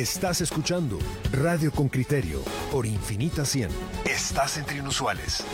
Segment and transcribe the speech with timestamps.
[0.00, 0.98] Estás escuchando
[1.30, 2.40] Radio con Criterio
[2.72, 3.68] por Infinita 100.
[4.06, 5.44] Estás entre inusuales.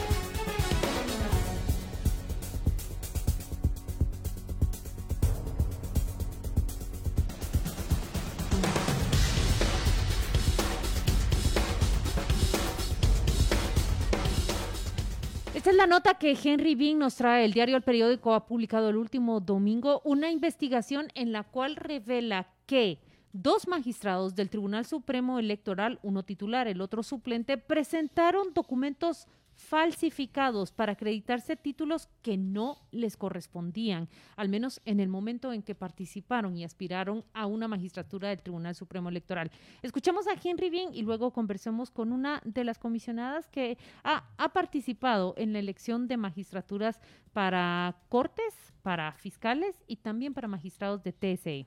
[15.57, 17.45] Esta es la nota que Henry Bean nos trae.
[17.45, 22.47] El diario El Periódico ha publicado el último domingo una investigación en la cual revela
[22.67, 23.01] que
[23.43, 30.93] dos magistrados del Tribunal Supremo Electoral, uno titular, el otro suplente, presentaron documentos falsificados para
[30.93, 36.65] acreditarse títulos que no les correspondían, al menos en el momento en que participaron y
[36.65, 39.51] aspiraron a una magistratura del Tribunal Supremo Electoral.
[39.83, 44.53] Escuchamos a Henry Bien y luego conversemos con una de las comisionadas que ha, ha
[44.53, 47.01] participado en la elección de magistraturas
[47.33, 51.67] para cortes, para fiscales y también para magistrados de TSE.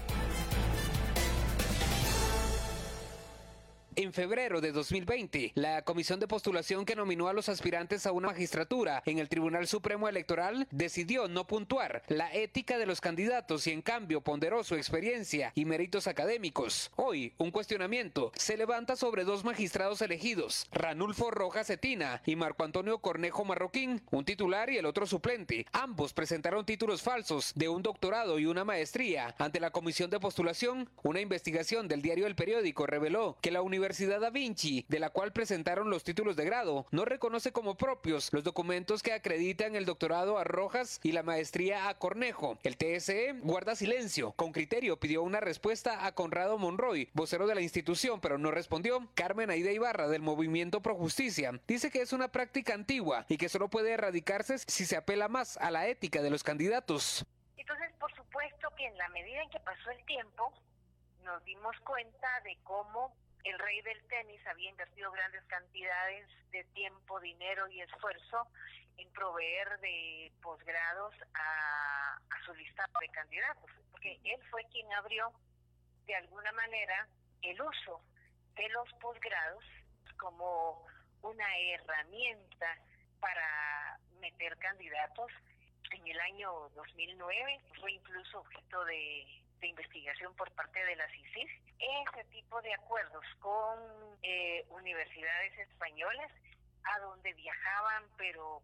[3.97, 8.29] En febrero de 2020, la comisión de postulación que nominó a los aspirantes a una
[8.29, 13.71] magistratura en el Tribunal Supremo Electoral decidió no puntuar la ética de los candidatos y
[13.71, 16.89] en cambio ponderó su experiencia y méritos académicos.
[16.95, 22.99] Hoy, un cuestionamiento se levanta sobre dos magistrados elegidos, Ranulfo Rojas Cetina y Marco Antonio
[22.99, 25.65] Cornejo Marroquín, un titular y el otro suplente.
[25.73, 30.89] Ambos presentaron títulos falsos de un doctorado y una maestría ante la comisión de postulación.
[31.03, 35.09] Una investigación del diario El Periódico reveló que la Universidad Universidad Da Vinci, de la
[35.09, 39.85] cual presentaron los títulos de grado, no reconoce como propios los documentos que acreditan el
[39.85, 42.59] doctorado a Rojas y la maestría a Cornejo.
[42.61, 44.33] El TSE guarda silencio.
[44.33, 49.09] Con criterio pidió una respuesta a Conrado Monroy, vocero de la institución, pero no respondió.
[49.15, 53.49] Carmen Aida Ibarra, del Movimiento Pro Justicia, dice que es una práctica antigua y que
[53.49, 57.25] solo puede erradicarse si se apela más a la ética de los candidatos.
[57.57, 60.53] Entonces, por supuesto que en la medida en que pasó el tiempo,
[61.23, 63.11] nos dimos cuenta de cómo
[63.43, 68.47] el rey del tenis había invertido grandes cantidades de tiempo, dinero y esfuerzo
[68.97, 75.31] en proveer de posgrados a, a su lista de candidatos, porque él fue quien abrió
[76.05, 77.07] de alguna manera
[77.41, 78.01] el uso
[78.55, 79.63] de los posgrados
[80.17, 80.85] como
[81.21, 82.77] una herramienta
[83.19, 85.31] para meter candidatos.
[85.91, 91.51] En el año 2009 fue incluso objeto de de investigación por parte de la CICIS,
[91.79, 93.79] ese tipo de acuerdos con
[94.23, 96.31] eh, universidades españolas
[96.83, 98.61] a donde viajaban, pero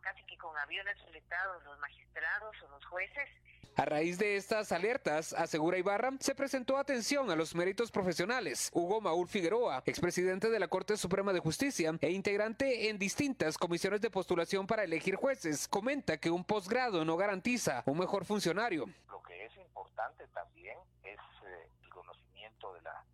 [0.00, 3.28] casi que con aviones fletados los magistrados o los jueces,
[3.76, 8.70] a raíz de estas alertas, asegura Ibarra, se presentó atención a los méritos profesionales.
[8.72, 14.00] Hugo Maúl Figueroa, expresidente de la Corte Suprema de Justicia e integrante en distintas comisiones
[14.00, 18.86] de postulación para elegir jueces, comenta que un posgrado no garantiza un mejor funcionario.
[19.08, 23.04] Lo que es importante también es eh, el conocimiento de la,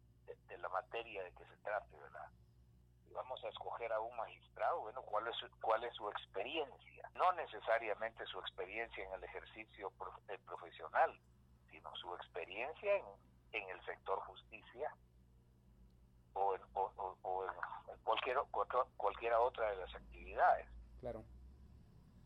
[0.48, 2.26] de, la materia de que se trate, ¿verdad?
[3.12, 7.10] Vamos a escoger a un magistrado, bueno, ¿cuál es, cuál es su experiencia?
[7.14, 9.92] No necesariamente su experiencia en el ejercicio
[10.28, 11.18] eh, profesional,
[11.70, 13.04] sino su experiencia en,
[13.52, 14.94] en el sector justicia
[16.34, 17.46] o en, o,
[17.88, 18.38] en cualquier,
[18.96, 20.68] cualquiera otra de las actividades.
[21.00, 21.24] Claro.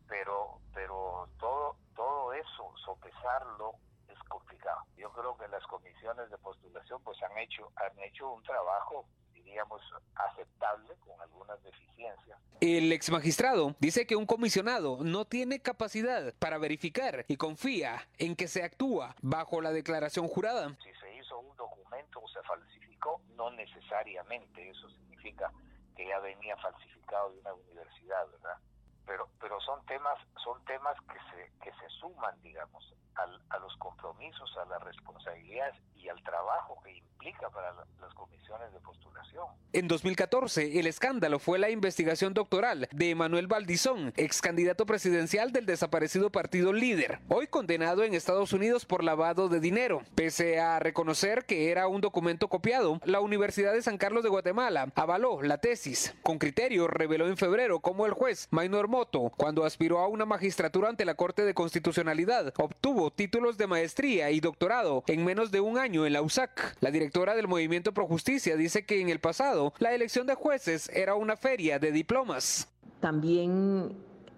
[0.07, 3.73] Pero, pero todo, todo eso, sopesarlo,
[4.07, 4.83] es complicado.
[4.95, 9.05] Yo creo que las comisiones de postulación pues han hecho, han hecho un trabajo
[9.45, 9.81] diríamos,
[10.15, 12.37] aceptable con algunas deficiencias.
[12.59, 18.35] El ex magistrado dice que un comisionado no tiene capacidad para verificar y confía en
[18.35, 20.75] que se actúa bajo la declaración jurada.
[20.83, 25.51] Si se hizo un documento o se falsificó, no necesariamente eso significa
[25.95, 28.57] que ya venía falsificado de una universidad, ¿verdad?
[29.05, 33.75] Pero, pero son temas, son temas que se, que se suman, digamos, al, a los
[33.77, 39.47] compromisos, a las responsabilidades y al trabajo que implica para las comisiones de postulación.
[39.73, 45.65] En 2014, el escándalo fue la investigación doctoral de Emanuel Valdizón, ex candidato presidencial del
[45.65, 50.01] desaparecido partido Líder, hoy condenado en Estados Unidos por lavado de dinero.
[50.15, 54.91] Pese a reconocer que era un documento copiado, la Universidad de San Carlos de Guatemala
[54.95, 56.15] avaló la tesis.
[56.23, 58.87] Con criterio, reveló en febrero cómo el juez Maynor
[59.35, 64.39] Cuando aspiró a una magistratura ante la Corte de Constitucionalidad, obtuvo títulos de maestría y
[64.39, 66.77] doctorado en menos de un año en la USAC.
[66.79, 70.89] La directora del Movimiento Pro Justicia dice que en el pasado la elección de jueces
[70.93, 72.69] era una feria de diplomas.
[73.01, 73.91] También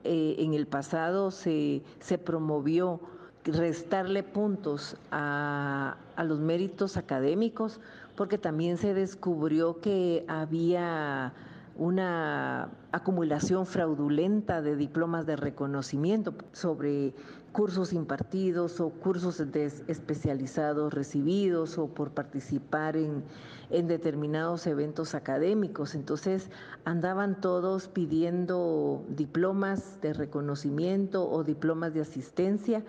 [0.04, 3.00] eh, en el pasado se, se promovió
[3.46, 7.80] restarle puntos a, a, los méritos académicos,
[8.16, 11.34] porque también se descubrió que había
[11.78, 17.14] una acumulación fraudulenta de diplomas de reconocimiento sobre
[17.52, 23.24] cursos impartidos o cursos especializados recibidos o por participar en,
[23.70, 25.96] en determinados eventos académicos.
[25.96, 26.50] Entonces
[26.86, 32.84] andaban todos pidiendo diplomas de reconocimiento o diplomas de asistencia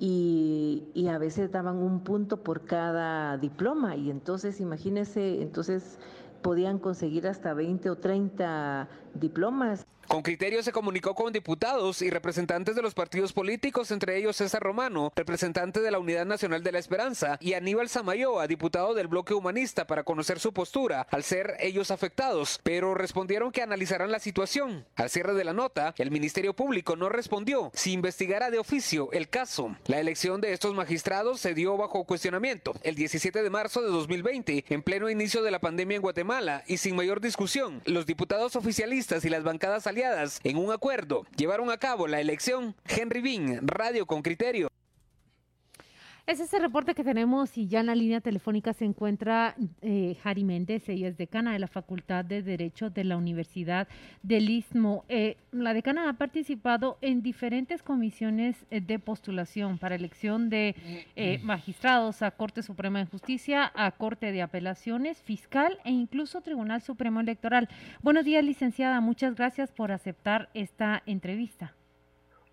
[0.00, 5.98] y, y, a veces daban un punto por cada diploma y entonces imagínense, entonces
[6.42, 9.86] podían conseguir hasta 20 o 30 diplomas.
[10.08, 14.62] Con criterio se comunicó con diputados y representantes de los partidos políticos, entre ellos César
[14.62, 19.34] Romano, representante de la Unidad Nacional de la Esperanza, y Aníbal Samayoa, diputado del bloque
[19.34, 24.86] humanista, para conocer su postura, al ser ellos afectados, pero respondieron que analizarán la situación.
[24.96, 29.28] Al cierre de la nota, el Ministerio Público no respondió si investigara de oficio el
[29.28, 29.76] caso.
[29.88, 34.64] La elección de estos magistrados se dio bajo cuestionamiento el 17 de marzo de 2020,
[34.70, 39.26] en pleno inicio de la pandemia en Guatemala, y sin mayor discusión, los diputados oficialistas
[39.26, 39.86] y las bancadas
[40.44, 42.74] en un acuerdo llevaron a cabo la elección.
[42.86, 44.68] Henry Bean, Radio con Criterio.
[46.28, 50.44] Es ese reporte que tenemos y ya en la línea telefónica se encuentra eh, Jari
[50.44, 53.88] Méndez, ella es decana de la Facultad de Derecho de la Universidad
[54.22, 55.06] del Istmo.
[55.08, 60.76] Eh, la decana ha participado en diferentes comisiones eh, de postulación para elección de
[61.42, 67.20] magistrados a Corte Suprema de Justicia, a Corte de Apelaciones, Fiscal e incluso Tribunal Supremo
[67.20, 67.70] Electoral.
[68.02, 69.00] Buenos días, licenciada.
[69.00, 71.72] Muchas gracias por aceptar esta entrevista.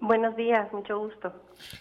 [0.08, 1.34] Buenos días, mucho gusto.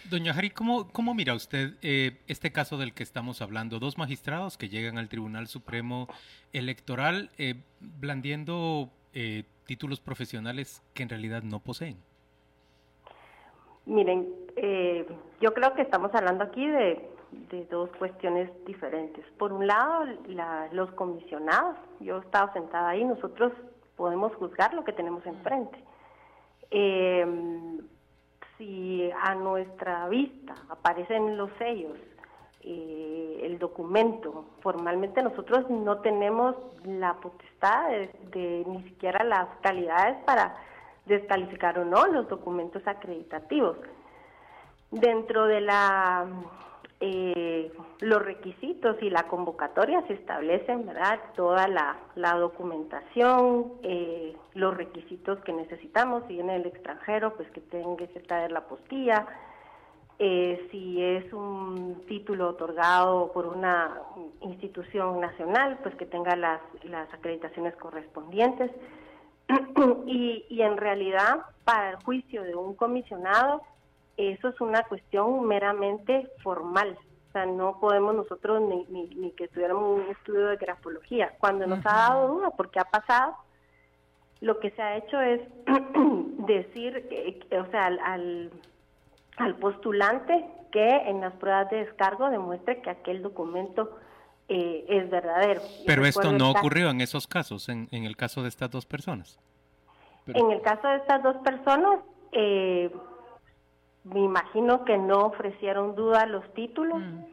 [0.09, 3.77] Doña Jari, ¿cómo, cómo mira usted eh, este caso del que estamos hablando?
[3.77, 6.07] Dos magistrados que llegan al Tribunal Supremo
[6.51, 11.97] Electoral eh, blandiendo eh, títulos profesionales que en realidad no poseen.
[13.85, 14.27] Miren,
[15.39, 17.07] yo creo que estamos hablando aquí de,
[17.69, 19.23] dos cuestiones diferentes.
[19.37, 20.05] Por un lado,
[20.71, 23.53] los comisionados, yo he estado sentada ahí, nosotros
[23.95, 25.77] podemos juzgar lo que tenemos enfrente.
[26.71, 27.23] Eh,
[28.57, 31.97] si a nuestra vista aparecen los sellos,
[32.61, 37.89] eh, el documento, formalmente nosotros no tenemos la potestad
[38.31, 40.55] de, ni siquiera las calidades para
[41.05, 43.77] descalificar o no los documentos acreditativos.
[44.89, 46.25] Dentro de la
[47.01, 51.19] eh, los requisitos y la convocatoria se establecen, ¿verdad?
[51.35, 51.97] Toda la,
[52.37, 58.51] documentación, eh, los requisitos que necesitamos, si viene del extranjero, pues que tenga que traer
[58.51, 59.27] la postilla,
[60.19, 64.01] eh, si es un título otorgado por una
[64.41, 68.71] institución nacional, pues que tenga las, las acreditaciones correspondientes.
[70.07, 73.61] y, y en realidad, para el juicio de un comisionado,
[74.17, 76.97] eso es una cuestión meramente formal.
[77.29, 78.85] O sea, no podemos nosotros ni,
[79.15, 81.33] ni, que tuviéramos un estudio de grafología.
[81.39, 83.35] Cuando nos ha dado duda, porque ha pasado,
[84.39, 85.41] lo que se ha hecho es
[86.47, 88.51] decir, o sea, al,
[89.37, 93.97] al, postulante que en las pruebas de descargo demuestre que aquel documento
[94.47, 95.61] eh, es verdadero.
[95.85, 99.39] Pero esto no ocurrió en esos casos, en, en el caso de estas dos personas.
[100.27, 101.99] En el caso de estas dos personas,
[102.31, 102.91] eh,
[104.05, 107.25] me imagino que no ofrecieron duda los títulos mm.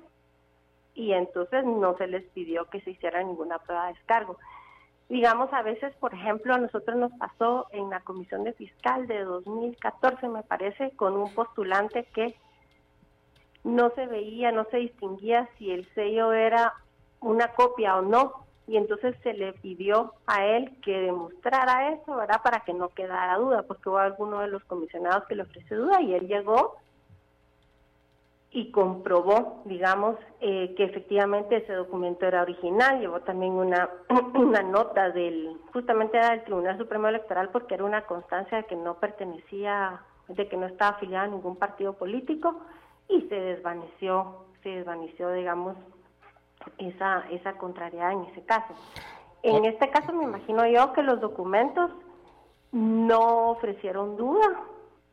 [0.95, 4.39] y entonces no se les pidió que se hiciera ninguna prueba de descargo.
[5.09, 9.23] Digamos, a veces, por ejemplo, a nosotros nos pasó en la comisión de fiscal de
[9.25, 12.35] 2014, me parece, con un postulante que
[13.63, 16.73] no se veía, no se distinguía si el sello era
[17.21, 22.41] una copia o no, y entonces se le pidió a él que demostrara eso, ¿verdad?
[22.43, 26.01] Para que no quedara duda, porque hubo alguno de los comisionados que le ofreció duda
[26.01, 26.77] y él llegó
[28.55, 33.01] y comprobó, digamos, eh, que efectivamente ese documento era original.
[33.01, 33.89] Llevó también una,
[34.35, 38.77] una nota del, justamente era del Tribunal Supremo Electoral porque era una constancia de que
[38.77, 42.61] no pertenecía, de que no estaba afiliado a ningún partido político
[43.09, 45.77] y se desvaneció, se desvaneció, digamos,
[46.79, 48.75] esa, esa contrariedad en ese caso.
[49.43, 51.91] En este caso me imagino yo que los documentos
[52.71, 54.61] no ofrecieron duda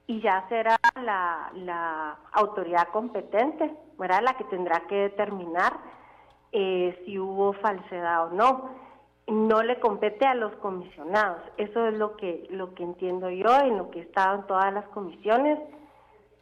[0.07, 4.21] y ya será la, la autoridad competente, ¿verdad?
[4.23, 5.73] La que tendrá que determinar
[6.51, 8.69] eh, si hubo falsedad o no.
[9.27, 11.41] No le compete a los comisionados.
[11.57, 14.73] Eso es lo que, lo que entiendo yo, en lo que he estado en todas
[14.73, 15.59] las comisiones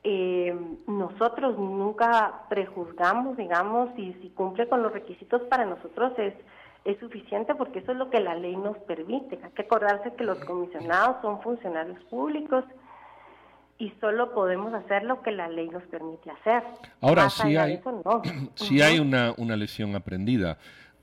[0.10, 0.56] eh,
[0.88, 6.34] nosotros nunca prejuzgamos, digamos, y si cumple con los requisitos para nosotros es,
[6.86, 9.38] es suficiente porque eso es lo que la ley nos permite.
[9.44, 12.64] Hay que acordarse que los comisionados son funcionarios públicos
[13.80, 16.64] y solo podemos hacer lo que la ley nos permite hacer.
[17.02, 17.82] Ahora, si hay,
[18.56, 20.58] si hay una, una lesión aprendida,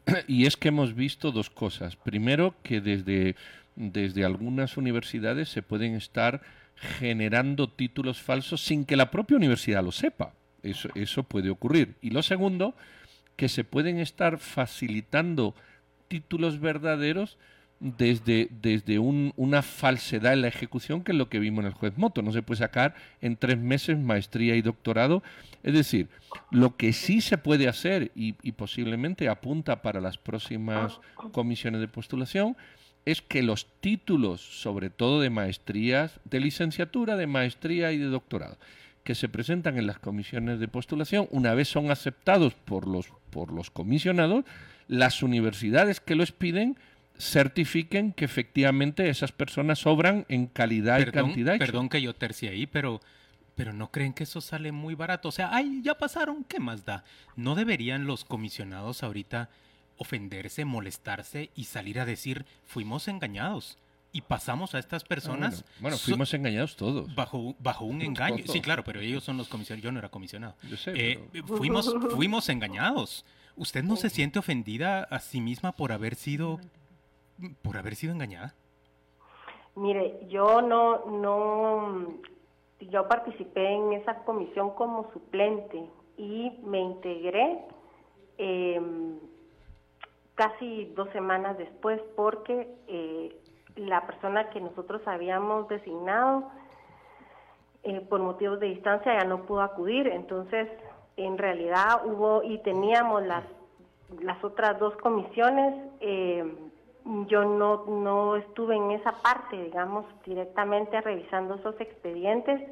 [0.27, 1.95] y es que hemos visto dos cosas.
[1.95, 3.37] Primero, que desde
[3.77, 6.41] desde algunas universidades se pueden estar
[6.77, 10.33] generando títulos falsos sin que la propia universidad lo sepa.
[10.63, 11.95] Eso, eso puede ocurrir.
[12.01, 12.75] Y lo segundo,
[13.37, 15.55] que se pueden estar facilitando
[16.09, 17.37] títulos verdaderos
[17.81, 21.99] desde, desde una falsedad en la ejecución, que es lo que vimos en el juez
[21.99, 22.23] Moto.
[22.23, 25.23] No se puede sacar en tres meses maestría y doctorado.
[25.63, 26.09] Es decir,
[26.51, 31.01] lo que sí se puede hacer y, y posiblemente apunta para las próximas
[31.33, 32.57] comisiones de postulación
[33.05, 38.59] es que los títulos, sobre todo de maestrías, de licenciatura, de maestría y de doctorado,
[39.03, 43.53] que se presentan en las comisiones de postulación, una vez son aceptados por los, por
[43.53, 44.45] los comisionados,
[44.89, 46.77] las universidades que los piden
[47.19, 51.59] certifiquen que efectivamente esas personas obran en calidad y cantidad.
[51.59, 53.01] Perdón que yo tercie ahí, pero,
[53.55, 55.29] pero no creen que eso sale muy barato.
[55.29, 57.05] O sea, ay, ya pasaron, ¿qué más da?
[57.37, 59.51] ¿No deberían los comisionados ahorita
[59.97, 63.79] ofenderse, molestarse y salir a decir, fuimos engañados?
[64.17, 65.65] y pasamos a estas ah, personas.
[65.81, 67.13] bueno, fuimos engañados todos.
[67.17, 68.45] Bajo, bajo un engaño.
[68.47, 69.83] Sí, claro, pero ellos son los comisionados.
[69.83, 70.55] Yo no era comisionado.
[70.71, 70.93] Yo sé.
[70.95, 73.27] Eh, fuimos, fuimos engañados.
[73.57, 76.61] ¿Usted no se siente ofendida a sí misma por haber sido
[77.63, 78.55] por haber sido engañada?
[79.77, 82.21] Mire, yo no, no,
[82.81, 85.85] yo participé en esa comisión como suplente
[86.17, 87.59] y me integré
[88.39, 89.19] em,
[90.35, 93.37] casi dos semanas después porque eh,
[93.77, 96.51] la persona que nosotros habíamos designado
[97.83, 100.69] eh, por motivos de distancia ya no pudo acudir, entonces
[101.17, 103.45] en realidad hubo y teníamos las
[104.21, 106.45] las otras dos comisiones eh,
[107.29, 112.63] yo no, no estuve en esa parte, digamos, directamente revisando esos expedientes.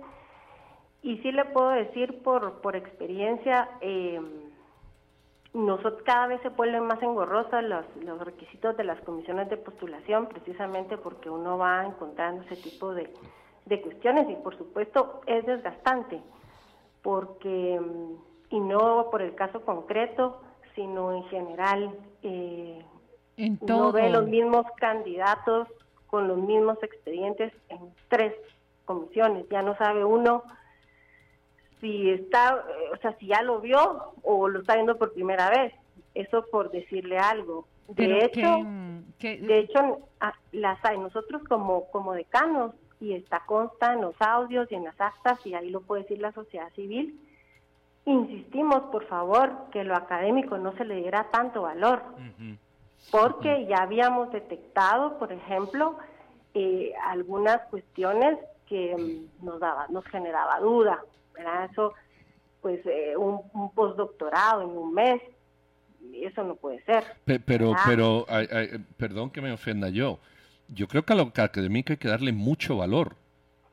[1.02, 4.20] Y sí le puedo decir por, por experiencia, eh,
[5.54, 10.26] nosotros cada vez se vuelven más engorrosas los, los requisitos de las comisiones de postulación,
[10.26, 13.12] precisamente porque uno va encontrando ese tipo de,
[13.66, 16.20] de cuestiones y por supuesto es desgastante,
[17.02, 17.80] porque,
[18.48, 20.40] y no por el caso concreto,
[20.74, 22.82] sino en general, eh,
[23.60, 25.68] no ve los mismos candidatos
[26.06, 28.34] con los mismos expedientes en tres
[28.84, 29.46] comisiones.
[29.50, 30.44] Ya no sabe uno
[31.82, 35.74] si está, o sea, si ya lo vio o lo está viendo por primera vez.
[36.14, 37.66] Eso por decirle algo.
[37.88, 38.64] De hecho,
[39.20, 39.98] de hecho,
[40.52, 44.98] las hay nosotros como como decanos y está consta en los audios y en las
[45.00, 47.20] actas y ahí lo puede decir la sociedad civil.
[48.04, 52.02] Insistimos, por favor, que lo académico no se le diera tanto valor
[53.10, 55.96] porque ya habíamos detectado, por ejemplo,
[56.54, 61.02] eh, algunas cuestiones que mm, nos daba, nos generaba duda,
[61.34, 61.68] ¿verdad?
[61.70, 61.92] Eso,
[62.60, 63.40] pues, eh, un,
[63.74, 65.20] postdoctorado en un mes,
[66.14, 67.04] eso no puede ser.
[67.44, 68.26] pero, pero,
[68.96, 70.18] perdón que me ofenda yo,
[70.68, 73.16] yo creo que a lo académico hay que darle mucho valor,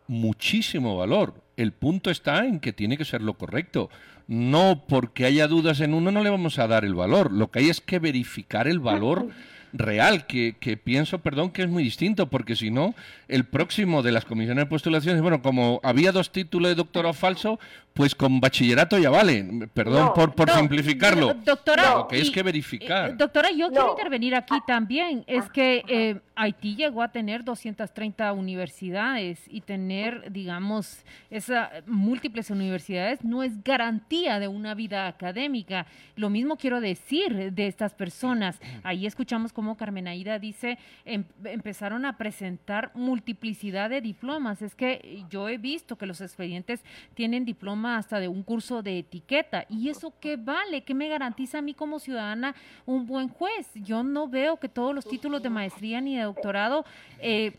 [0.08, 1.34] muchísimo valor.
[1.56, 3.89] El punto está en que tiene que ser lo correcto.
[4.28, 7.32] No porque haya dudas en uno no le vamos a dar el valor.
[7.32, 9.30] Lo que hay es que verificar el valor
[9.74, 12.96] real, que, que, pienso, perdón, que es muy distinto, porque si no,
[13.28, 17.60] el próximo de las comisiones de postulaciones, bueno, como había dos títulos de doctorado falso,
[18.00, 19.46] pues con bachillerato ya vale.
[19.74, 21.34] Perdón por, por simplificarlo.
[21.34, 23.10] Doctora, lo que es que verificar.
[23.10, 25.26] Eh, doctora, yo quiero intervenir aquí también.
[25.28, 33.24] Es que eh, Haití llegó a tener 230 universidades y tener, digamos, esas múltiples universidades
[33.26, 35.86] no es garantía de una vida académica.
[36.16, 38.62] Lo mismo quiero decir de estas personas.
[38.84, 44.62] Ahí escuchamos cómo Carmen Aida dice, em, empezaron a presentar multiplicidad de diplomas.
[44.62, 46.82] Es que yo he visto que los expedientes
[47.13, 49.66] tienen diplomas hasta de un curso de etiqueta.
[49.68, 50.84] ¿Y eso qué vale?
[50.86, 53.70] ¿Qué me garantiza a mí como ciudadana un buen juez?
[53.75, 56.86] Yo no veo que todos los títulos de maestría ni de doctorado,
[57.20, 57.51] eh,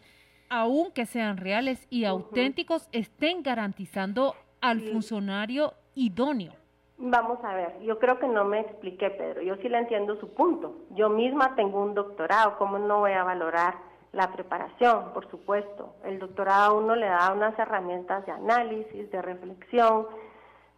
[0.48, 6.59] aunque sean reales y auténticos, estén garantizando al funcionario idóneo.
[7.02, 9.40] Vamos a ver, yo creo que no me expliqué, Pedro.
[9.40, 10.76] Yo sí le entiendo su punto.
[10.90, 13.74] Yo misma tengo un doctorado, ¿cómo no voy a valorar
[14.12, 15.94] la preparación, por supuesto.
[16.04, 20.08] El doctorado a uno le da unas herramientas de análisis, de reflexión,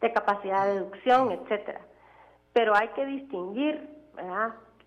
[0.01, 1.81] de capacidad de deducción, etcétera.
[2.53, 3.89] Pero hay que distinguir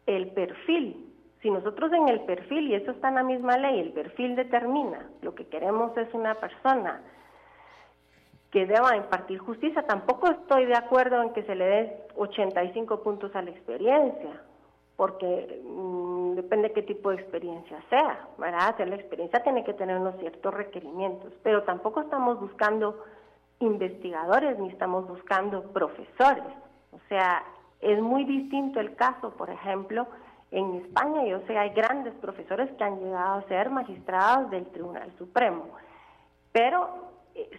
[0.06, 1.12] el perfil.
[1.42, 5.10] Si nosotros en el perfil, y eso está en la misma ley, el perfil determina,
[5.22, 7.02] lo que queremos es una persona
[8.56, 13.36] que deba impartir justicia, tampoco estoy de acuerdo en que se le dé 85 puntos
[13.36, 14.32] a la experiencia
[14.96, 18.70] porque mm, depende qué tipo de experiencia sea, ¿verdad?
[18.70, 23.04] Hacer la experiencia tiene que tener unos ciertos requerimientos, pero tampoco estamos buscando
[23.60, 26.46] investigadores ni estamos buscando profesores.
[26.94, 27.44] O sea,
[27.82, 30.08] es muy distinto el caso, por ejemplo,
[30.52, 35.12] En España yo sé hay grandes profesores que han llegado a ser magistrados del Tribunal
[35.18, 35.66] Supremo,
[36.54, 37.15] pero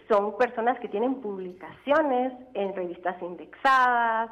[0.07, 4.31] son personas que tienen publicaciones en revistas indexadas,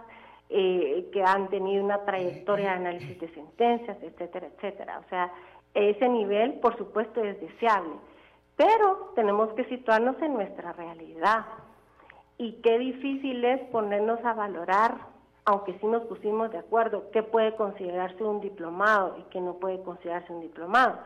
[0.50, 5.00] eh, que han tenido una trayectoria de análisis de sentencias, etcétera, etcétera.
[5.00, 5.32] O sea,
[5.74, 7.94] ese nivel, por supuesto, es deseable,
[8.56, 11.46] pero tenemos que situarnos en nuestra realidad.
[12.38, 14.98] Y qué difícil es ponernos a valorar,
[15.46, 19.82] aunque sí nos pusimos de acuerdo, qué puede considerarse un diplomado y qué no puede
[19.84, 21.00] considerarse un diplomado.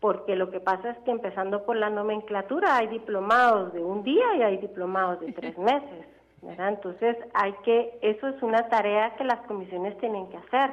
[0.00, 4.34] Porque lo que pasa es que empezando por la nomenclatura hay diplomados de un día
[4.36, 6.06] y hay diplomados de tres meses.
[6.42, 10.70] Entonces hay que, eso es una tarea que las comisiones tienen que hacer.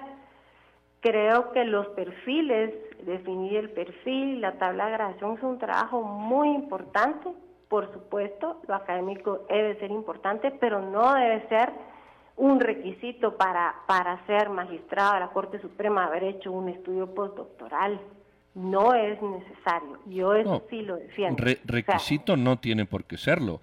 [1.01, 2.73] Creo que los perfiles,
[3.05, 7.29] definir el perfil, la tabla de gradación es un trabajo muy importante.
[7.67, 11.69] Por supuesto, lo académico debe ser importante, pero no debe ser
[12.37, 17.99] un requisito para, para ser magistrado de la Corte Suprema haber hecho un estudio postdoctoral.
[18.57, 19.99] No es necesario.
[20.07, 21.43] Yo eso sí lo defiendo.
[21.65, 23.61] requisito no tiene por qué serlo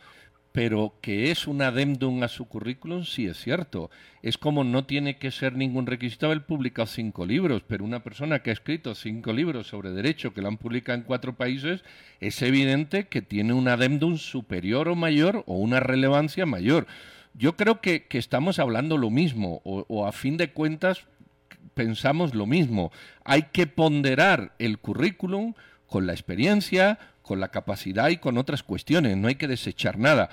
[0.55, 3.91] pero que es un adendum a su currículum, sí es cierto.
[4.23, 8.39] Es como no tiene que ser ningún requisito haber publicado cinco libros, pero una persona
[8.39, 11.83] que ha escrito cinco libros sobre derecho que lo han publicado en cuatro países,
[12.21, 16.87] es evidente que tiene un adendum superior o mayor o una relevancia mayor.
[17.37, 21.05] Yo creo que, estamos hablando lo mismo, o, o a fin de cuentas
[21.75, 22.93] pensamos lo mismo.
[23.25, 25.55] Hay que ponderar el currículum
[25.87, 30.29] con la experiencia, con la capacidad y con otras cuestiones, no hay que desechar nada.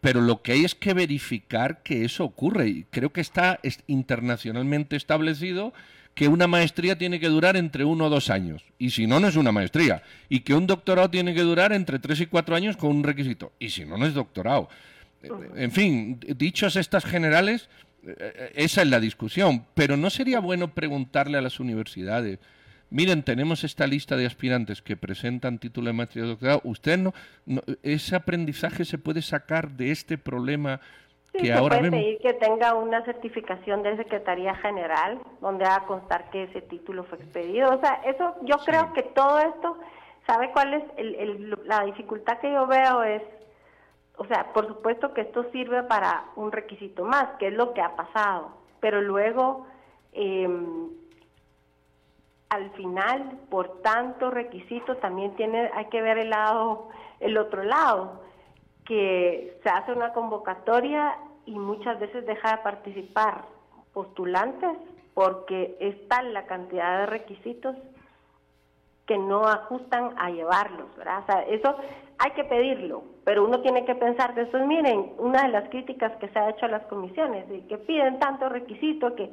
[0.00, 2.68] Pero lo que hay es que verificar que eso ocurre.
[2.68, 5.74] Y creo que está internacionalmente establecido
[6.14, 8.64] que una maestría tiene que durar entre uno o dos años.
[8.78, 10.02] Y si no, no es una maestría.
[10.28, 13.52] Y que un doctorado tiene que durar entre tres y cuatro años con un requisito.
[13.58, 14.68] Y si no, no es doctorado.
[15.56, 17.68] En fin, dichos estas generales,
[18.54, 19.64] esa es la discusión.
[19.74, 22.38] Pero ¿no sería bueno preguntarle a las universidades?
[22.92, 27.12] miren, tenemos esta lista de aspirantes que presentan título de maestría y doctorado, usted no,
[27.82, 30.80] ese aprendizaje se puede sacar de este problema
[31.32, 36.30] que se ahora puede pedir que tenga una certificación de Secretaría General donde haga constar
[36.30, 37.74] que ese título fue expedido.
[37.74, 39.78] O sea, eso yo creo que todo esto,
[40.26, 40.82] ¿sabe cuál es
[41.64, 43.02] la dificultad que yo veo?
[43.02, 43.22] Es,
[44.16, 47.80] o sea, por supuesto que esto sirve para un requisito más, que es lo que
[47.80, 49.66] ha pasado, pero luego...
[50.12, 50.48] Eh,
[52.52, 58.20] al final, por tanto requisito, también tiene, hay que ver el lado, el otro lado,
[58.84, 63.46] que se hace una convocatoria y muchas veces deja de participar
[63.94, 64.76] postulantes
[65.14, 67.74] porque es tal la cantidad de requisitos
[69.06, 71.20] que no ajustan a llevarlos, ¿verdad?
[71.20, 71.74] O sea, eso
[72.22, 76.12] hay que pedirlo, pero uno tiene que pensar que después, miren, una de las críticas
[76.18, 79.32] que se ha hecho a las comisiones, de que piden tanto requisito que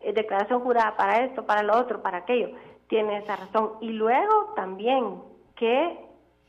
[0.00, 2.50] eh, declaración jurada para esto, para lo otro, para aquello.
[2.88, 3.74] Tiene esa razón.
[3.80, 5.22] Y luego también
[5.54, 5.96] que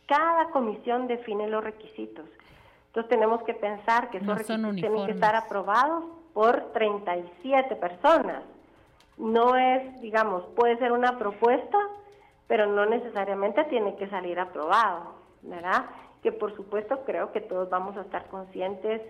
[0.08, 2.26] cada comisión define los requisitos.
[2.88, 8.42] Entonces tenemos que pensar que esos requisitos tienen que estar aprobados por 37 personas.
[9.18, 11.78] No es, digamos, puede ser una propuesta,
[12.48, 15.15] pero no necesariamente tiene que salir aprobado,
[15.46, 15.86] ¿verdad?
[16.22, 19.02] Que por supuesto creo que todos vamos a estar conscientes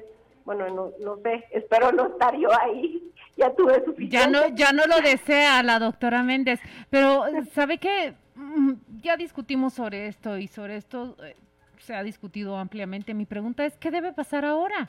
[0.45, 4.15] bueno, no, no sé, espero no estar yo ahí, ya tuve suficiente.
[4.15, 8.13] Ya no, ya no lo desea la doctora Méndez, pero ¿sabe qué?
[8.35, 11.35] Mm, ya discutimos sobre esto y sobre esto eh,
[11.79, 13.13] se ha discutido ampliamente.
[13.13, 14.87] Mi pregunta es, ¿qué debe pasar ahora?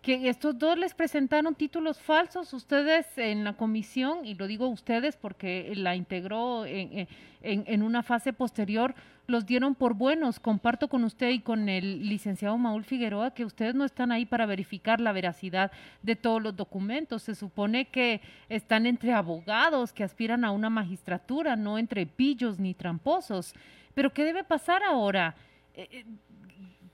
[0.00, 5.16] que estos dos les presentaron títulos falsos, ustedes en la comisión, y lo digo ustedes
[5.16, 7.08] porque la integró en,
[7.42, 8.94] en, una fase posterior,
[9.28, 10.40] los dieron por buenos.
[10.40, 14.46] Comparto con usted y con el licenciado Maúl Figueroa que ustedes no están ahí para
[14.46, 15.70] verificar la veracidad
[16.02, 17.24] de todos los documentos.
[17.24, 22.72] Se supone que están entre abogados que aspiran a una magistratura, no entre pillos ni
[22.72, 23.54] tramposos.
[23.94, 25.36] Pero ¿qué debe pasar ahora?
[25.74, 26.04] Eh, eh,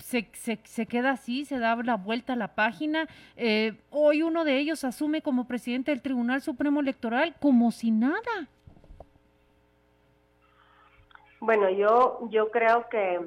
[0.00, 3.06] se, se, se, queda así, se da la vuelta a la página.
[3.36, 8.48] Eh, hoy uno de ellos asume como presidente del Tribunal Supremo Electoral como si nada.
[11.44, 13.20] Bueno, yo, yo creo que,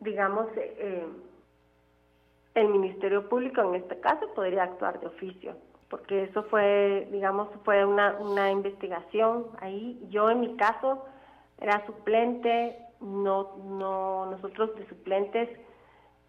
[0.00, 1.06] digamos, eh,
[2.54, 5.54] el Ministerio Público en este caso podría actuar de oficio,
[5.90, 10.02] porque eso fue, digamos, fue una, una investigación ahí.
[10.08, 11.04] Yo en mi caso
[11.60, 15.50] era suplente, no, no, nosotros de suplentes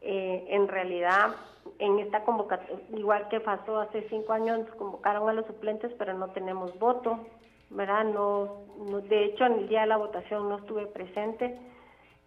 [0.01, 1.37] eh, en realidad
[1.79, 6.31] en esta convocatoria, igual que pasó hace cinco años, convocaron a los suplentes, pero no
[6.31, 7.25] tenemos voto,
[7.69, 8.05] ¿verdad?
[8.05, 8.65] No,
[9.09, 11.57] de hecho, en el día de la votación no estuve presente.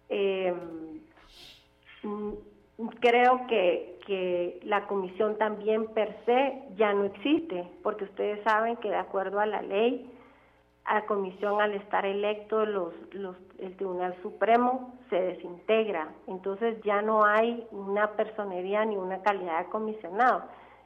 [0.09, 0.53] Eh,
[2.99, 8.89] creo que, que la comisión también per se ya no existe, porque ustedes saben que
[8.89, 10.09] de acuerdo a la ley,
[10.85, 17.23] a comisión al estar electo los, los, el Tribunal Supremo se desintegra, entonces ya no
[17.23, 20.43] hay una personería ni una calidad de comisionado,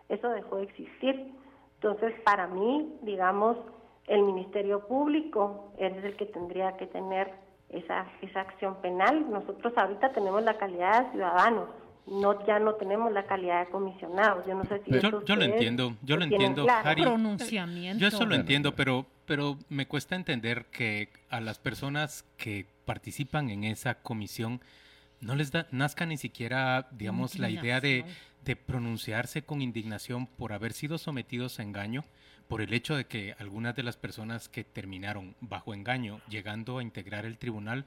[0.10, 1.34] eso dejó de existir.
[1.76, 3.58] Entonces, para mí, digamos,
[4.08, 7.32] el Ministerio Público es el que tendría que tener
[7.70, 9.30] esa, esa acción penal.
[9.30, 11.70] Nosotros ahorita tenemos la calidad de ciudadanos,
[12.08, 14.46] no ya no tenemos la calidad de comisionados.
[14.46, 17.02] Yo no sé si yo, yo lo entiendo, yo lo entiendo, Harry.
[17.02, 18.00] Pronunciamiento.
[18.00, 23.50] Yo eso lo entiendo, pero pero me cuesta entender que a las personas que participan
[23.50, 24.62] en esa comisión
[25.20, 28.06] no les da, nazca ni siquiera, digamos, la idea de,
[28.44, 32.04] de pronunciarse con indignación por haber sido sometidos a engaño
[32.48, 36.84] por el hecho de que algunas de las personas que terminaron bajo engaño llegando a
[36.84, 37.86] integrar el tribunal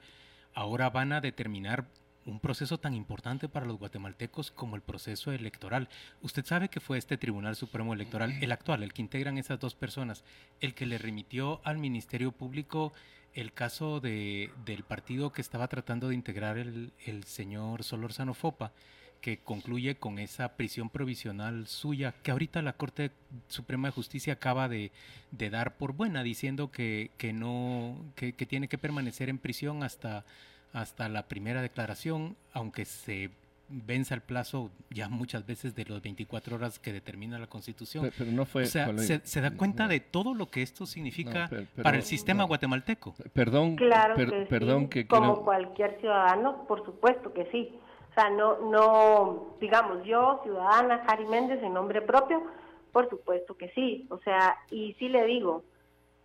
[0.53, 1.85] ahora van a determinar
[2.25, 5.89] un proceso tan importante para los guatemaltecos como el proceso electoral.
[6.21, 9.73] Usted sabe que fue este Tribunal Supremo Electoral, el actual, el que integran esas dos
[9.73, 10.23] personas,
[10.59, 12.93] el que le remitió al Ministerio Público
[13.33, 18.73] el caso de, del partido que estaba tratando de integrar el, el señor Solorzano Fopa
[19.21, 23.11] que concluye con esa prisión provisional suya, que ahorita la Corte
[23.47, 24.91] Suprema de Justicia acaba de,
[25.31, 30.25] dar por buena, diciendo que, que no, que, tiene que permanecer en prisión hasta,
[30.73, 33.31] hasta la primera declaración, aunque se
[33.69, 38.11] venza el plazo ya muchas veces de los 24 horas que determina la Constitución.
[38.17, 41.49] Pero, no fue, o sea, se, da cuenta de todo lo que esto significa
[41.81, 43.13] para el sistema guatemalteco.
[43.33, 44.15] Perdón, claro
[44.49, 47.75] perdón que como cualquier ciudadano, por supuesto que sí.
[48.19, 52.43] O sea, no, no, digamos, yo, ciudadana Cari Méndez, en nombre propio,
[52.91, 54.07] por supuesto que sí.
[54.09, 55.63] O sea, y sí le digo,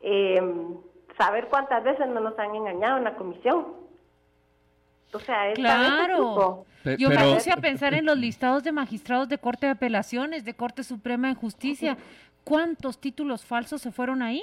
[0.00, 0.74] em,
[1.16, 3.74] saber cuántas veces no nos han engañado en la comisión.
[5.12, 6.64] O sea, es claro.
[6.98, 10.54] Yo me puse a pensar en los listados de magistrados de Corte de Apelaciones, de
[10.54, 11.96] Corte Suprema de Justicia.
[12.42, 14.42] ¿Cuántos títulos falsos se fueron ahí?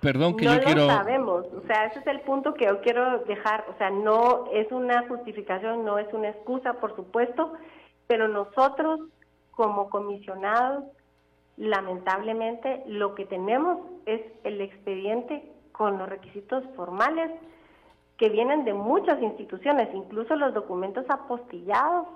[0.00, 0.86] Perdón que no yo quiero...
[0.86, 4.46] Lo sabemos, o sea, ese es el punto que yo quiero dejar, o sea, no
[4.52, 7.52] es una justificación, no es una excusa, por supuesto,
[8.06, 9.00] pero nosotros
[9.50, 10.84] como comisionados,
[11.56, 17.30] lamentablemente, lo que tenemos es el expediente con los requisitos formales
[18.16, 22.06] que vienen de muchas instituciones, incluso los documentos apostillados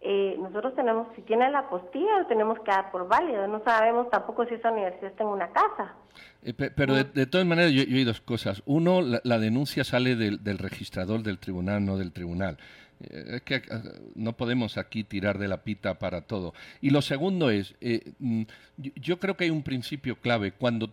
[0.00, 3.48] eh, nosotros tenemos, si tiene la apostilla, lo tenemos que dar por válido.
[3.48, 5.94] No sabemos tampoco si esa universidad está en una casa.
[6.42, 8.62] Eh, pero de, todas maneras, yo, yo, hay dos cosas.
[8.64, 12.58] Uno, la, denuncia sale del, registrador del tribunal, no del tribunal.
[13.00, 13.62] Eh, es que
[14.14, 16.54] no podemos aquí tirar de la pita para todo.
[16.80, 17.74] Y lo segundo es,
[18.20, 18.42] mm,
[18.76, 20.52] yo creo que hay un principio clave.
[20.52, 20.92] Cuando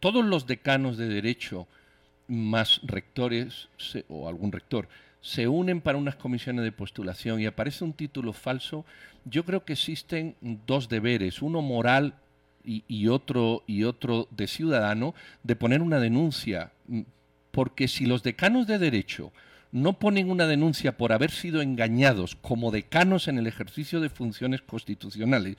[0.00, 1.66] todos los decanos de derecho
[2.28, 3.68] más rectores
[4.08, 4.88] o algún rector
[5.28, 8.86] se unen para unas comisiones de postulación y aparece un título falso,
[9.26, 10.36] yo creo que existen
[10.66, 12.14] dos deberes, uno moral
[12.64, 16.72] y, otro, y otro de ciudadano, de poner una denuncia.
[17.50, 19.30] Porque si los decanos de derecho
[19.70, 24.62] no ponen una denuncia por haber sido engañados como decanos en el ejercicio de funciones
[24.62, 25.58] constitucionales,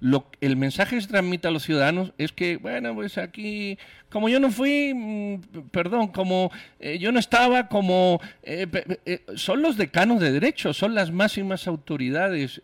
[0.00, 3.78] lo, el mensaje que se transmite a los ciudadanos es que, bueno, pues aquí,
[4.10, 8.66] como yo no fui, mm, perdón, como eh, yo no estaba, como eh,
[9.06, 12.60] eh, son los decanos de derecho, son las máximas autoridades,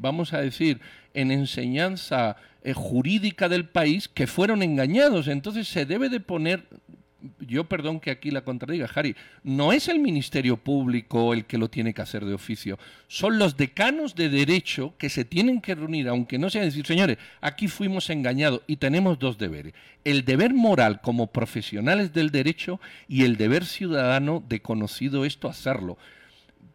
[0.00, 0.80] vamos a decir,
[1.14, 2.36] en enseñanza
[2.74, 5.28] jurídica del país que fueron engañados.
[5.28, 6.64] Entonces se debe de poner
[7.40, 11.68] yo perdón que aquí la contradiga, Harry, no es el Ministerio Público el que lo
[11.68, 16.08] tiene que hacer de oficio, son los decanos de derecho que se tienen que reunir,
[16.08, 21.00] aunque no sea decir, señores, aquí fuimos engañados y tenemos dos deberes, el deber moral
[21.00, 25.98] como profesionales del derecho y el deber ciudadano de conocido esto hacerlo,